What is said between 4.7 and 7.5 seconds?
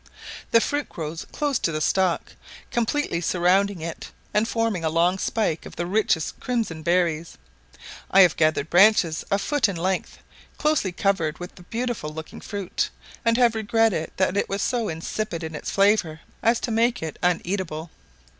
a long spike of the richest crimson berries.